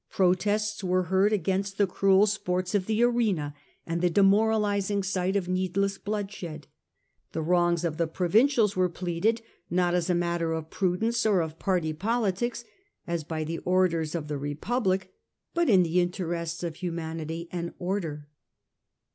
Protests 0.09 0.83
were 0.83 1.03
heard 1.03 1.31
against 1.31 1.77
the 1.77 1.85
cruel 1.85 2.25
sports 2.25 2.73
of 2.73 2.87
the 2.87 3.03
arena 3.03 3.53
and 3.85 4.01
the 4.01 4.09
demoralizing 4.09 5.03
sight 5.03 5.35
of 5.35 5.47
needless 5.47 5.99
bloodshed; 5.99 6.65
the 7.33 7.41
wrongs 7.43 7.83
of 7.83 7.97
the 7.97 8.07
provincials 8.07 8.75
were 8.75 8.89
pleaded, 8.89 9.43
not 9.69 9.93
as 9.93 10.09
a 10.09 10.15
matter 10.15 10.53
of 10.53 10.71
prudence 10.71 11.23
or 11.23 11.39
of 11.41 11.59
party 11.59 11.93
politics, 11.93 12.65
as 13.05 13.23
by 13.23 13.43
the 13.43 13.59
orators 13.59 14.15
of 14.15 14.27
the 14.27 14.39
Republic, 14.39 15.13
but 15.53 15.69
in 15.69 15.83
the 15.83 15.99
interests 16.01 16.63
of 16.63 16.77
humanity 16.77 17.47
and 17.51 17.71
order. 17.77 18.27